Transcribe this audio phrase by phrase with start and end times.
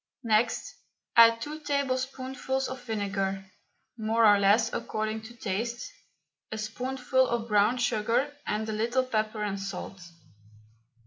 [0.23, 0.77] Next
[1.15, 3.45] add two tablespoonfuls of vinegar
[3.99, 5.93] more or less according to taste
[6.51, 10.01] a spoonful of brown sugar, and a little pepper and salt.